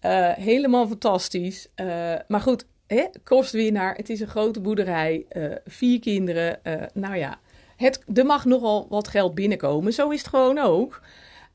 [0.00, 1.68] Uh, helemaal fantastisch.
[1.76, 3.94] Uh, maar goed, hè, kostwinnaar.
[3.94, 5.26] Het is een grote boerderij.
[5.32, 6.60] Uh, vier kinderen.
[6.64, 7.40] Uh, nou ja,
[7.76, 9.92] het, er mag nogal wat geld binnenkomen.
[9.92, 11.02] Zo is het gewoon ook.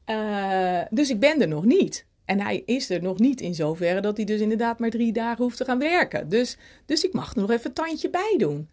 [0.06, 2.08] Uh, dus ik ben er nog niet.
[2.26, 5.44] En hij is er nog niet in zoverre dat hij dus inderdaad maar drie dagen
[5.44, 6.30] hoeft te gaan werken.
[6.30, 8.70] Dus, dus ik mag er nog even een tandje bij doen.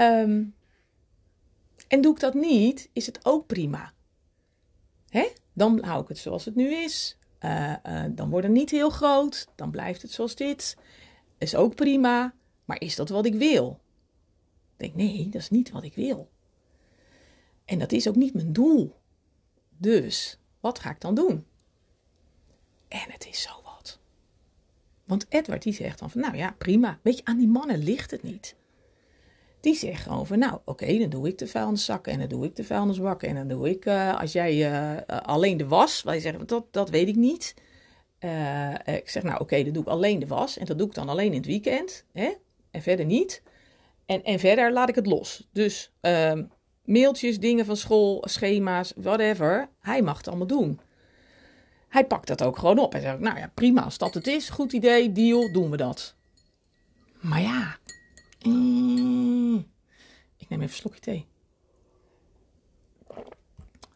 [0.00, 0.54] Um,
[1.88, 3.92] en doe ik dat niet, is het ook prima.
[5.08, 5.28] Hè?
[5.52, 7.18] Dan hou ik het zoals het nu is.
[8.10, 9.46] Dan wordt het niet heel groot.
[9.54, 10.76] Dan blijft het zoals dit
[11.38, 13.80] is ook prima, maar is dat wat ik wil?
[14.76, 16.28] Ik denk, nee, dat is niet wat ik wil.
[17.64, 18.96] En dat is ook niet mijn doel.
[19.76, 21.46] Dus, wat ga ik dan doen?
[22.88, 23.98] En het is zo wat.
[25.04, 26.98] Want Edward die zegt dan van, nou ja, prima.
[27.02, 28.56] Weet je, aan die mannen ligt het niet.
[29.60, 32.64] Die zeggen over, nou oké, dan doe ik de vuilniszakken en dan doe ik de
[32.64, 36.66] vuilnisbakken en dan doe ik, uh, als jij uh, alleen de was, wij zeggen, dat,
[36.70, 37.54] dat weet ik niet.
[38.20, 40.58] Uh, ik zeg, nou oké, dan doe ik alleen de was.
[40.58, 42.04] En dat doe ik dan alleen in het weekend.
[42.12, 42.32] Hè?
[42.70, 43.42] En verder niet.
[44.06, 45.48] En, en verder laat ik het los.
[45.52, 46.32] Dus uh,
[46.84, 49.68] mailtjes, dingen van school, schema's, whatever.
[49.80, 50.80] Hij mag het allemaal doen.
[51.88, 52.92] Hij pakt dat ook gewoon op.
[52.92, 56.14] Hij zegt, nou ja, prima, als dat het is, goed idee, deal, doen we dat.
[57.20, 57.78] Maar ja,
[58.42, 59.66] mm,
[60.36, 61.26] ik neem even een slokje thee.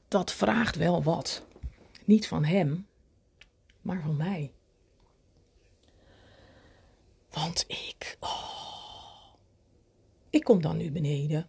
[0.09, 1.47] Dat vraagt wel wat.
[2.05, 2.87] Niet van hem,
[3.83, 4.53] maar van mij.
[7.31, 9.35] Want ik, oh,
[10.31, 11.49] ik kom dan nu beneden.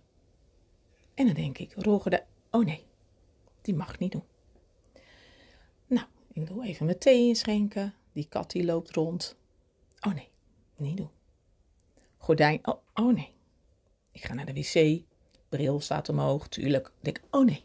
[1.13, 2.85] En dan denk ik, Roger, de, oh nee,
[3.61, 4.23] die mag niet doen.
[5.87, 7.93] Nou, ik doe even mijn thee inschenken.
[8.11, 9.37] Die kat die loopt rond.
[10.01, 10.29] Oh nee,
[10.75, 11.09] niet doen.
[12.17, 13.33] Gordijn, oh, oh nee.
[14.11, 15.03] Ik ga naar de wc.
[15.49, 16.87] Bril staat omhoog, tuurlijk.
[16.87, 17.61] Ik denk, oh nee.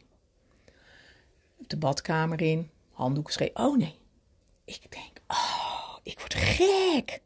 [1.66, 3.98] De badkamer in, handdoek schreef, oh nee.
[4.68, 7.22] Ik denk, oh, ik word gek.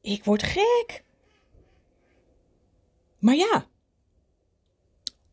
[0.00, 1.04] Ik word gek.
[3.18, 3.66] Maar ja,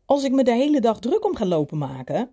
[0.04, 2.32] als ik me de hele dag druk om ga lopen maken,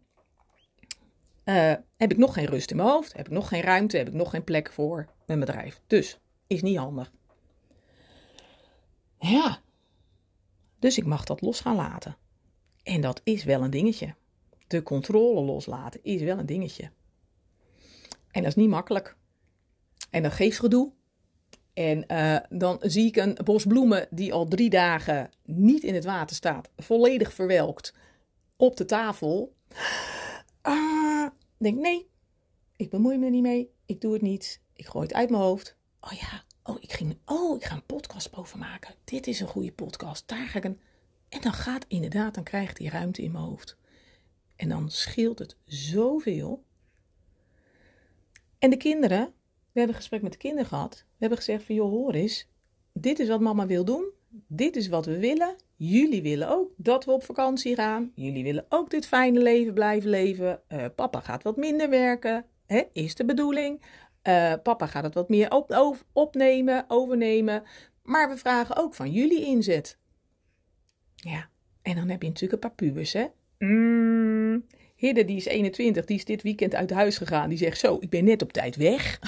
[1.46, 4.08] uh, heb ik nog geen rust in mijn hoofd, heb ik nog geen ruimte, heb
[4.08, 5.82] ik nog geen plek voor mijn bedrijf.
[5.88, 7.12] Dus is niet handig.
[9.20, 9.62] Ja.
[10.80, 12.18] Dus ik mag dat los gaan laten.
[12.84, 14.16] En dat is wel een dingetje.
[14.68, 16.92] De controle loslaten is wel een dingetje.
[18.34, 19.16] En dat is niet makkelijk.
[20.10, 20.92] En dat geeft gedoe.
[21.74, 26.06] En uh, dan zie ik een bos bloemen die al drie dagen niet in het
[26.06, 27.94] water staat, volledig verwelkt,
[28.56, 29.56] op de tafel.
[30.68, 32.10] Uh, denk nee,
[32.76, 33.72] ik bemoei me er niet mee.
[33.86, 34.62] Ik doe het niet.
[34.74, 35.76] Ik gooi het uit mijn hoofd.
[36.00, 38.96] Oh ja, oh ik, ging, oh, ik ga een podcast boven maken.
[39.04, 40.28] Dit is een goede podcast.
[40.28, 40.80] Daar ga ik een.
[41.30, 43.78] En dan gaat inderdaad, dan krijgt die ruimte in mijn hoofd.
[44.56, 46.64] En dan scheelt het zoveel.
[48.64, 49.34] En de kinderen,
[49.72, 50.96] we hebben een gesprek met de kinderen gehad.
[50.96, 52.50] We hebben gezegd van, joh, hoor eens.
[52.94, 54.12] Dit is wat mama wil doen.
[54.48, 55.56] Dit is wat we willen.
[55.76, 58.12] Jullie willen ook dat we op vakantie gaan.
[58.16, 60.62] Jullie willen ook dit fijne leven blijven leven.
[60.70, 62.46] Uh, papa gaat wat minder werken.
[62.66, 63.82] Hè, is de bedoeling.
[64.28, 67.64] Uh, papa gaat het wat meer op, opnemen, overnemen.
[68.04, 70.00] Maar we vragen ook van jullie inzet.
[71.16, 71.50] Ja,
[71.82, 73.26] en dan heb je natuurlijk een paar pubers, hè.
[73.58, 74.66] Mm.
[75.04, 77.50] Hidde, die is 21, die is dit weekend uit huis gegaan.
[77.50, 79.20] Die zegt zo, ik ben net op tijd weg.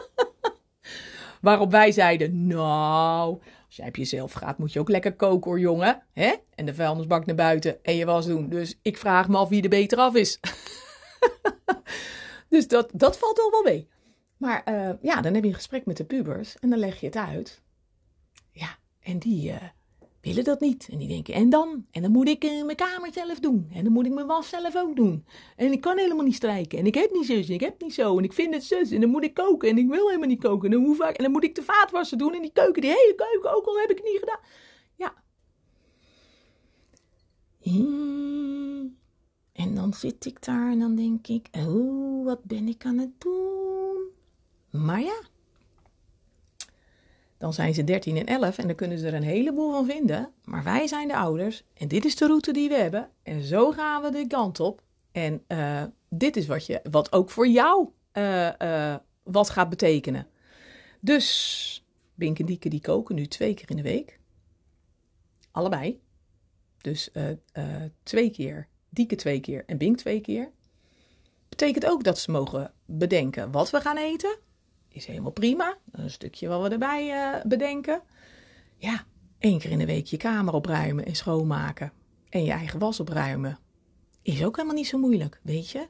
[1.40, 5.60] Waarop wij zeiden, nou, als jij op jezelf gaat, moet je ook lekker koken hoor,
[5.60, 6.02] jongen.
[6.12, 6.34] Hè?
[6.54, 8.48] En de vuilnisbak naar buiten en je was doen.
[8.48, 10.40] Dus ik vraag me af wie er beter af is.
[12.48, 13.88] dus dat, dat valt al wel mee.
[14.36, 17.06] Maar uh, ja, dan heb je een gesprek met de pubers en dan leg je
[17.06, 17.62] het uit.
[18.50, 19.56] Ja, en die, uh,
[20.22, 20.88] willen dat niet.
[20.90, 21.86] En die denken, en dan?
[21.90, 23.68] En dan moet ik uh, mijn kamer zelf doen.
[23.72, 25.24] En dan moet ik mijn was zelf ook doen.
[25.56, 26.78] En ik kan helemaal niet strijken.
[26.78, 28.18] En ik heb niet zus, en ik heb niet zo.
[28.18, 28.90] En ik vind het zus.
[28.90, 29.68] En dan moet ik koken.
[29.68, 30.70] En ik wil helemaal niet koken.
[30.70, 32.34] En dan, hoe vaak, en dan moet ik de vaatwassen doen.
[32.34, 34.40] En die keuken, die hele keuken, ook al heb ik niet gedaan.
[34.96, 35.14] Ja.
[37.60, 38.96] Hmm.
[39.52, 43.20] En dan zit ik daar en dan denk ik, oh, wat ben ik aan het
[43.20, 44.10] doen?
[44.70, 45.20] Maar ja,
[47.42, 50.30] dan zijn ze 13 en 11 en dan kunnen ze er een heleboel van vinden.
[50.44, 53.10] Maar wij zijn de ouders en dit is de route die we hebben.
[53.22, 54.82] En zo gaan we de kant op.
[55.12, 60.26] En uh, dit is wat, je, wat ook voor jou uh, uh, wat gaat betekenen.
[61.00, 64.18] Dus Bink en Dieke die koken nu twee keer in de week.
[65.50, 66.00] Allebei.
[66.80, 67.10] Dus
[68.02, 70.50] twee keer, Dieke twee keer en Bink twee keer.
[71.48, 74.38] Betekent ook dat ze mogen bedenken wat we gaan eten
[74.92, 75.78] is helemaal prima.
[75.90, 78.02] Een stukje wat we erbij uh, bedenken.
[78.76, 79.04] Ja,
[79.38, 81.92] één keer in de week je kamer opruimen en schoonmaken.
[82.28, 83.58] En je eigen was opruimen.
[84.22, 85.88] Is ook helemaal niet zo moeilijk, weet je?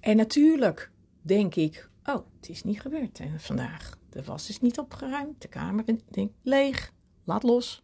[0.00, 0.90] En natuurlijk
[1.22, 3.98] denk ik, oh, het is niet gebeurd vandaag.
[4.10, 6.92] De was is niet opgeruimd, de kamer denk, leeg.
[7.24, 7.82] Laat los,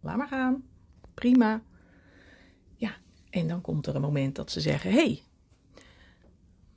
[0.00, 0.64] laat maar gaan.
[1.14, 1.62] Prima.
[2.76, 2.96] Ja,
[3.30, 5.22] en dan komt er een moment dat ze zeggen, hey,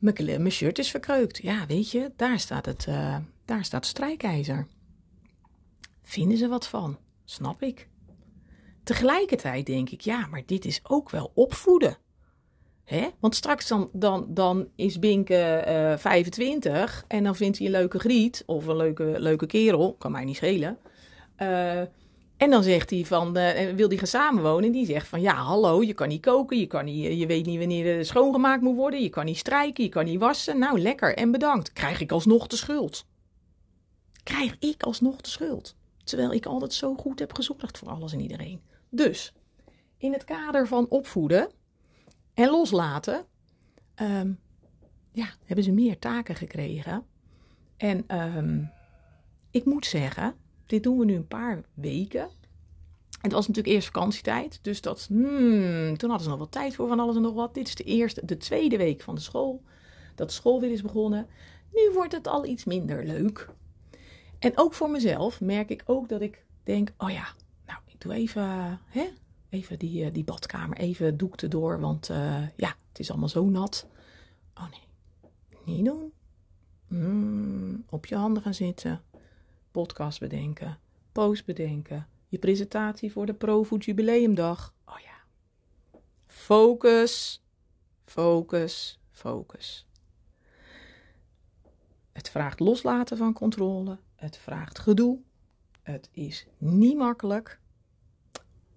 [0.01, 1.37] mijn shirt is verkreukt.
[1.37, 4.67] Ja, weet je, daar staat het, uh, daar staat strijkijzer.
[6.03, 6.97] Vinden ze wat van?
[7.25, 7.89] Snap ik.
[8.83, 11.97] Tegelijkertijd denk ik, ja, maar dit is ook wel opvoeden.
[12.83, 13.09] Hè?
[13.19, 17.99] Want straks dan, dan, dan is Binke uh, 25 en dan vindt hij een leuke
[17.99, 20.77] griet of een leuke, leuke kerel, kan mij niet schelen.
[21.37, 21.81] Uh,
[22.41, 24.65] en dan zegt hij van, uh, wil hij gaan samenwonen?
[24.65, 27.45] En die zegt van, ja, hallo, je kan niet koken, je, kan niet, je weet
[27.45, 30.59] niet wanneer er schoongemaakt moet worden, je kan niet strijken, je kan niet wassen.
[30.59, 31.73] Nou, lekker en bedankt.
[31.73, 33.05] Krijg ik alsnog de schuld?
[34.23, 35.75] Krijg ik alsnog de schuld?
[36.03, 38.61] Terwijl ik altijd zo goed heb gezorgd voor alles en iedereen.
[38.89, 39.33] Dus,
[39.97, 41.49] in het kader van opvoeden
[42.33, 43.25] en loslaten,
[43.95, 44.39] um,
[45.11, 47.05] ja, hebben ze meer taken gekregen.
[47.77, 48.71] En um,
[49.51, 50.35] ik moet zeggen,
[50.71, 52.29] dit doen we nu een paar weken.
[53.21, 56.87] Het was natuurlijk eerst vakantietijd, dus dat, hmm, toen hadden ze nog wat tijd voor
[56.87, 57.53] van alles en nog wat.
[57.53, 59.63] Dit is de eerste, de tweede week van de school,
[60.15, 61.27] dat de school weer is begonnen.
[61.73, 63.49] Nu wordt het al iets minder leuk.
[64.39, 67.27] En ook voor mezelf merk ik ook dat ik denk, oh ja,
[67.65, 69.09] nou, ik doe even, hè,
[69.49, 73.49] even die, uh, die badkamer, even doek erdoor, want uh, ja, het is allemaal zo
[73.49, 73.87] nat.
[74.55, 76.11] Oh nee, niet doen.
[76.87, 79.01] Mm, op je handen gaan zitten
[79.71, 80.79] podcast bedenken,
[81.11, 84.73] post bedenken, je presentatie voor de ProFood Jubileumdag.
[84.85, 85.23] Oh ja.
[86.27, 87.43] Focus,
[88.01, 89.87] focus, focus.
[92.11, 93.97] Het vraagt loslaten van controle.
[94.15, 95.19] Het vraagt gedoe.
[95.81, 97.59] Het is niet makkelijk.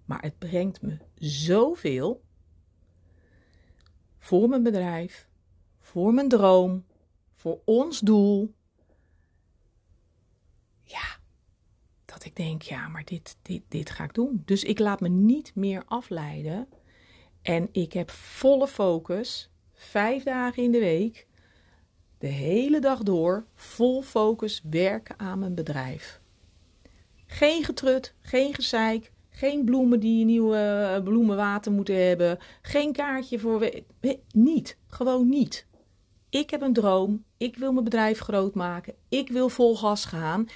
[0.05, 2.23] Maar het brengt me zoveel
[4.17, 5.29] voor mijn bedrijf,
[5.79, 6.85] voor mijn droom,
[7.33, 8.53] voor ons doel,
[10.85, 11.17] ja,
[12.05, 14.41] dat ik denk, ja, maar dit, dit, dit ga ik doen.
[14.45, 16.67] Dus ik laat me niet meer afleiden.
[17.41, 21.27] En ik heb volle focus, vijf dagen in de week,
[22.17, 26.21] de hele dag door, vol focus werken aan mijn bedrijf.
[27.25, 33.69] Geen getrut, geen gezeik, geen bloemen die nieuwe eh, bloemenwater moeten hebben, geen kaartje voor.
[34.31, 35.67] Niet, gewoon niet.
[36.29, 40.47] Ik heb een droom, ik wil mijn bedrijf groot maken, ik wil vol gas gaan,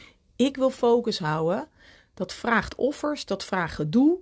[0.46, 1.68] ik wil focus houden.
[2.14, 4.18] Dat vraagt offers, dat vraagt gedoe.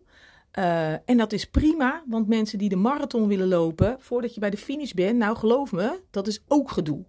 [0.59, 4.49] Uh, en dat is prima, want mensen die de marathon willen lopen voordat je bij
[4.49, 7.03] de finish bent, nou geloof me, dat is ook gedoe.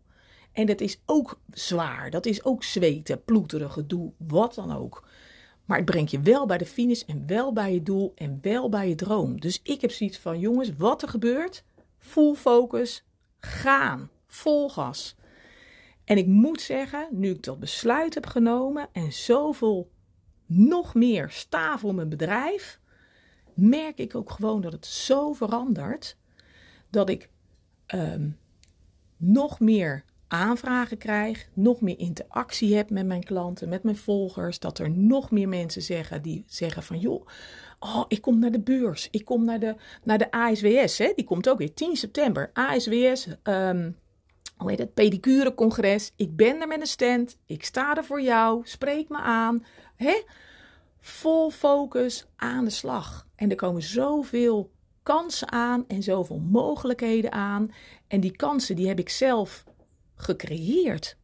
[0.53, 5.09] En dat is ook zwaar, dat is ook zweten, ploeteren, gedoe, wat dan ook.
[5.65, 8.69] Maar het brengt je wel bij de finish en wel bij je doel en wel
[8.69, 9.41] bij je droom.
[9.41, 11.65] Dus ik heb zoiets van, jongens, wat er gebeurt,
[11.99, 13.05] full focus,
[13.39, 15.17] gaan, vol gas.
[16.09, 19.91] En ik moet zeggen, nu ik dat besluit heb genomen en zoveel
[20.47, 22.81] nog meer sta voor mijn bedrijf,
[23.55, 26.17] merk ik ook gewoon dat het zo verandert
[26.91, 27.29] dat ik
[27.95, 28.39] um,
[29.17, 34.79] nog meer aanvragen krijg, nog meer interactie heb met mijn klanten, met mijn volgers, dat
[34.79, 37.27] er nog meer mensen zeggen die zeggen van joh,
[37.79, 41.13] oh, ik kom naar de beurs, ik kom naar de, naar de ASWS, hè?
[41.17, 43.91] die komt ook weer 10 september, ASWS, ehm,
[44.59, 48.61] hoe heet het, pedicurecongres, ik ben er met een stand, ik sta er voor jou,
[48.65, 49.65] spreek me aan,
[49.97, 50.23] hè?
[51.01, 53.27] vol focus aan de slag.
[53.35, 54.71] En er komen zoveel
[55.03, 57.73] kansen aan en zoveel mogelijkheden aan.
[58.07, 59.65] En die kansen die heb ik zelf
[60.15, 61.17] gecreëerd.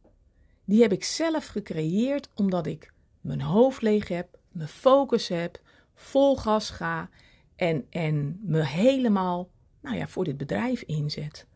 [0.65, 5.61] Die heb ik zelf gecreëerd omdat ik mijn hoofd leeg heb, mijn focus heb,
[5.93, 7.09] vol gas ga
[7.55, 9.49] en, en me helemaal
[9.81, 11.47] nou ja, voor dit bedrijf inzet.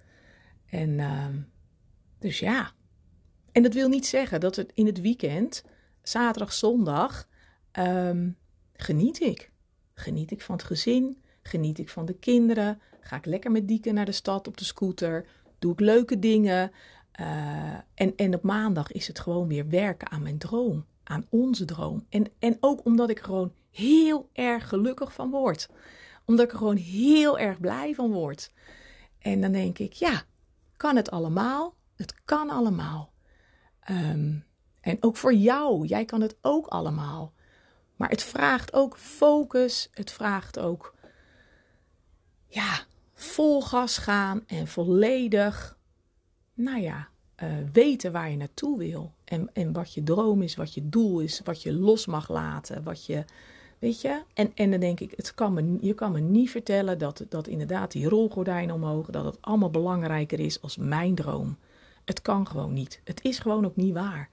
[0.66, 1.26] En uh,
[2.20, 2.72] dus ja.
[3.52, 5.64] En dat wil niet zeggen dat het in het weekend,
[6.02, 7.28] zaterdag, zondag,
[7.80, 8.38] um,
[8.74, 9.52] geniet ik.
[9.94, 13.92] Geniet ik van het gezin, geniet ik van de kinderen, ga ik lekker met Dieke
[13.92, 15.26] naar de stad op de scooter,
[15.60, 16.72] doe ik leuke dingen.
[17.20, 21.66] Uh, en, en op maandag is het gewoon weer werken aan mijn droom, aan onze
[21.66, 22.06] droom.
[22.10, 25.70] En, en ook omdat ik er gewoon heel erg gelukkig van word.
[26.26, 28.52] Omdat ik er gewoon heel erg blij van word.
[29.20, 30.24] En dan denk ik, ja,
[30.78, 31.76] kan het allemaal?
[32.00, 33.12] Het kan allemaal.
[33.90, 34.44] Um,
[34.82, 37.34] en ook voor jou, jij kan het ook allemaal.
[37.96, 39.90] Maar het vraagt ook focus.
[39.92, 40.96] Het vraagt ook,
[42.48, 42.80] ja,
[43.14, 45.78] vol gas gaan en volledig,
[46.54, 47.08] nou ja,
[47.44, 49.14] uh, weten waar je naartoe wil.
[49.26, 52.84] En, en wat je droom is, wat je doel is, wat je los mag laten,
[52.84, 53.26] wat je,
[53.80, 54.24] weet je.
[54.34, 57.48] En, en dan denk ik, het kan me, je kan me niet vertellen dat, dat
[57.48, 61.58] inderdaad die rolgordijnen omhoog, dat het allemaal belangrijker is als mijn droom.
[62.10, 63.02] Het kan gewoon niet.
[63.04, 64.30] Het is gewoon ook niet waar.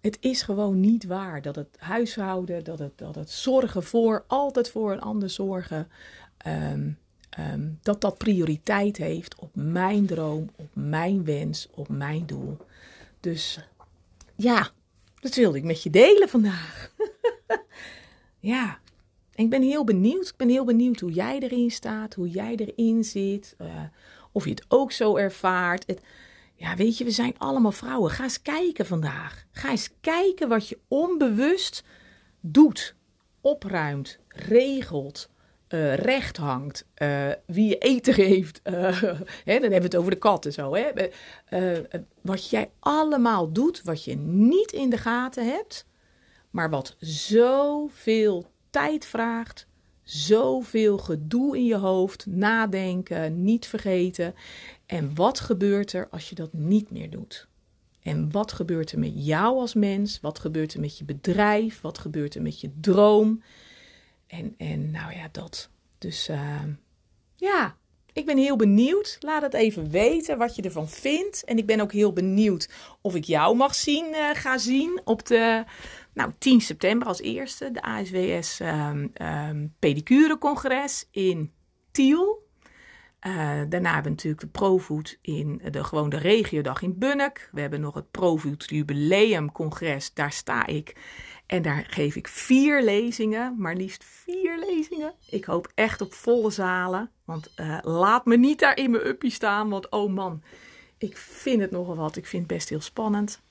[0.00, 4.70] Het is gewoon niet waar dat het huishouden, dat het, dat het zorgen voor, altijd
[4.70, 5.88] voor een ander zorgen,
[6.36, 6.90] ehm,
[7.30, 12.56] ehm, dat dat prioriteit heeft op mijn droom, op mijn wens, op mijn doel.
[13.20, 13.60] Dus
[14.34, 14.70] ja,
[15.20, 16.90] dat wilde ik met je delen vandaag.
[18.54, 18.78] ja,
[19.34, 20.28] ik ben heel benieuwd.
[20.28, 23.68] Ik ben heel benieuwd hoe jij erin staat, hoe jij erin zit, uh,
[24.32, 25.86] of je het ook zo ervaart.
[25.86, 26.00] Het,
[26.54, 28.10] ja, weet je, we zijn allemaal vrouwen.
[28.10, 29.44] Ga eens kijken vandaag.
[29.50, 31.84] Ga eens kijken wat je onbewust
[32.40, 32.94] doet,
[33.40, 35.28] opruimt, regelt,
[35.68, 38.60] uh, recht hangt, uh, wie je eten geeft.
[38.64, 40.74] Uh, hè, dan hebben we het over de katten zo.
[40.74, 40.90] Hè?
[42.20, 45.86] wat jij allemaal doet, wat je niet in de gaten hebt,
[46.50, 49.66] maar wat zoveel tijd vraagt,
[50.02, 54.34] zoveel gedoe in je hoofd, nadenken, niet vergeten.
[54.86, 57.48] En wat gebeurt er als je dat niet meer doet?
[58.02, 60.20] En wat gebeurt er met jou als mens?
[60.20, 61.80] Wat gebeurt er met je bedrijf?
[61.80, 63.42] Wat gebeurt er met je droom?
[64.26, 65.70] En, en nou ja, dat.
[65.98, 66.62] Dus uh,
[67.34, 67.76] ja,
[68.12, 69.16] ik ben heel benieuwd.
[69.20, 71.44] Laat het even weten wat je ervan vindt.
[71.44, 72.68] En ik ben ook heel benieuwd
[73.00, 75.64] of ik jou mag zien, uh, ga zien op de
[76.14, 77.70] nou, 10 september als eerste.
[77.70, 81.52] De ASWS um, ehm, ehm, Pedicurecongres in
[81.90, 82.43] Tiel.
[83.26, 83.32] Uh,
[83.68, 87.48] daarna hebben we natuurlijk de Profood in de, gewoon de regiodag in Bunnik.
[87.52, 90.96] We hebben nog het Profood Jubileumcongres, daar sta ik.
[91.46, 95.14] En daar geef ik vier lezingen, maar liefst vier lezingen.
[95.28, 99.30] Ik hoop echt op volle zalen, want uh, laat me niet daar in mijn uppie
[99.30, 100.42] staan, want oh man,
[100.98, 102.16] ik vind het nogal wat.
[102.16, 103.42] Ik vind het best heel spannend.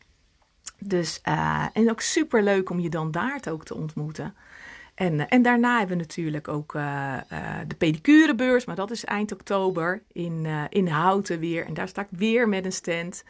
[0.80, 4.36] Dus, uh, en ook super leuk om je dan daar ook te ontmoeten.
[4.96, 9.06] En, eh, en daarna hebben we natuurlijk ook uh, uh, de pedicurebeurs, maar dat is
[9.06, 11.66] eind oktober in, in Houten weer.
[11.66, 13.24] En daar sta ik weer met een stand,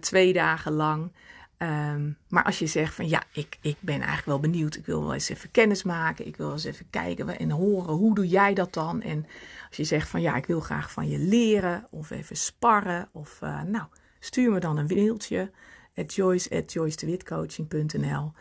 [0.00, 1.12] twee dagen lang.
[1.58, 5.02] Um, maar als je zegt van ja, ik, ik ben eigenlijk wel benieuwd, ik wil
[5.02, 8.54] wel eens even kennis maken, ik wil eens even kijken en horen hoe doe jij
[8.54, 9.02] dat dan?
[9.02, 9.26] En
[9.68, 13.40] als je zegt van ja, ik wil graag van je leren of even sparren of
[13.66, 13.84] nou,
[14.20, 15.50] stuur me dan een mailtje
[15.94, 18.32] at joyce at joycedewitcoaching.nl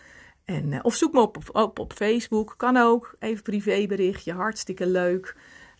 [0.46, 3.16] En, uh, of zoek me op, op, op Facebook, kan ook.
[3.20, 5.36] Even privéberichtje, hartstikke leuk.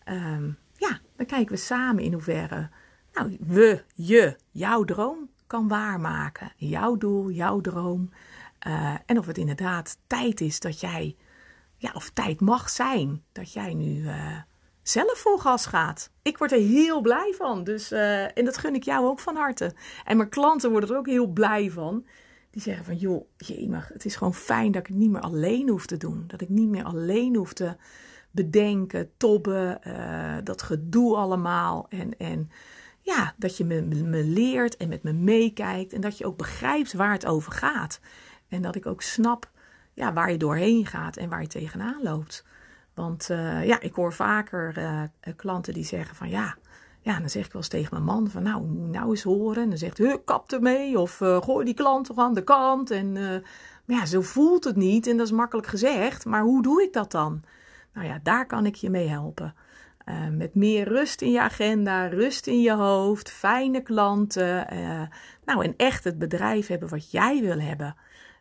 [0.08, 2.70] Um, ja, dan kijken we samen in hoeverre
[3.16, 6.52] nou, we, je, jouw droom kan waarmaken.
[6.56, 8.10] Jouw doel, jouw droom.
[8.66, 11.16] Uh, en of het inderdaad tijd is dat jij,
[11.76, 14.36] ja, of tijd mag zijn dat jij nu uh,
[14.82, 16.10] zelf voor gas gaat.
[16.22, 17.64] Ik word er heel blij van.
[17.64, 19.74] Dus, uh, en dat gun ik jou ook van harte.
[20.04, 22.06] En mijn klanten worden er ook heel blij van.
[22.56, 25.68] Die zeggen van, joh, jemig, het is gewoon fijn dat ik het niet meer alleen
[25.68, 26.24] hoef te doen.
[26.26, 27.76] Dat ik niet meer alleen hoef te
[28.30, 29.80] bedenken, tobben,
[30.44, 31.86] dat gedoe allemaal.
[31.88, 32.50] En, en
[33.00, 35.92] ja, dat je me, me leert en met me meekijkt.
[35.92, 38.00] En dat je ook begrijpt waar het over gaat.
[38.48, 39.50] En dat ik ook snap
[39.92, 42.44] ja, waar je doorheen gaat en waar je tegenaan loopt.
[42.94, 45.02] Want uh, ja, ik hoor vaker uh,
[45.36, 46.56] klanten die zeggen van ja,
[47.06, 49.62] ja, dan zeg ik wel eens tegen mijn man van nou, nou eens horen.
[49.62, 52.90] En dan zegt hij, kap ermee of uh, gooi die klant toch aan de kant.
[52.90, 53.42] En
[53.84, 56.24] ja, zo voelt het niet en dat is makkelijk gezegd.
[56.24, 57.42] Maar hoe doe ik dat dan?
[57.92, 59.54] Nou ja, daar kan ik je mee helpen.
[60.08, 64.66] Uh, met meer rust in je agenda, rust in je hoofd, fijne klanten.
[65.44, 67.96] Nou, en echt het bedrijf hebben wat jij wil hebben.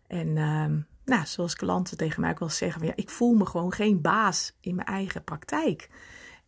[0.07, 0.65] En uh,
[1.05, 4.57] nou, zoals klanten tegen mij ook wel zeggen: ja, ik voel me gewoon geen baas
[4.59, 5.89] in mijn eigen praktijk.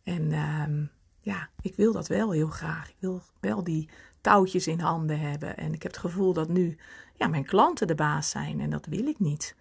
[0.02, 0.84] En ehm,
[1.20, 2.88] ja, ik wil dat wel heel graag.
[2.88, 3.88] Ik wil wel die
[4.20, 5.56] touwtjes in handen hebben.
[5.56, 6.76] En ik heb het gevoel dat nu
[7.14, 8.60] ja, mijn klanten de baas zijn.
[8.60, 9.56] En dat wil ik niet.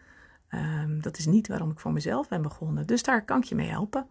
[0.52, 2.88] Um, dat is niet waarom ik voor mezelf ben begonnen.
[2.88, 4.08] Dus daar kan ik je mee helpen.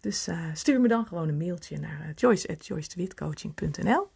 [0.00, 4.10] Dus uh, stuur me dan gewoon een mailtje naar uh, joyce.joycedewitcoaching.nl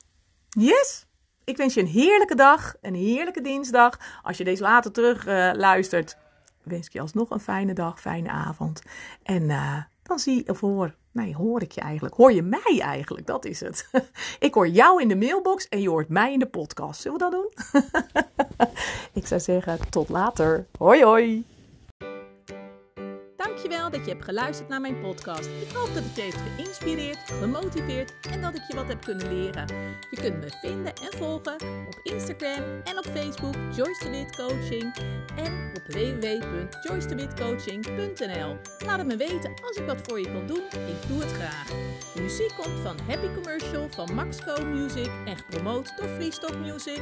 [0.48, 1.06] Yes!
[1.44, 4.20] Ik wens je een heerlijke dag, een heerlijke dinsdag.
[4.22, 6.16] Als je deze later terug uh, luistert,
[6.62, 8.82] wens ik je alsnog een fijne dag, fijne avond.
[9.22, 9.50] En
[10.06, 12.14] dan zie of hoor, nee, hoor ik je eigenlijk.
[12.14, 13.88] Hoor je mij eigenlijk, dat is het.
[14.38, 17.00] ik hoor jou in de mailbox en je hoort mij in de podcast.
[17.00, 17.82] Zullen we dat doen?
[19.22, 20.66] ik zou zeggen, tot later.
[20.78, 21.55] Hoi hoi!
[23.46, 25.46] Dankjewel dat je hebt geluisterd naar mijn podcast.
[25.46, 29.34] Ik hoop dat het je heeft geïnspireerd, gemotiveerd en dat ik je wat heb kunnen
[29.34, 29.66] leren.
[30.10, 31.54] Je kunt me vinden en volgen
[31.86, 34.94] op Instagram en op Facebook Joyce de Wit Coaching
[35.36, 38.56] en op www.joycedewitcoaching.nl.
[38.86, 40.62] Laat het me weten als ik wat voor je kan doen.
[40.88, 41.70] Ik doe het graag.
[42.14, 47.00] Muziek komt van Happy Commercial van Maxco Music en gepromoot door Freestock Music.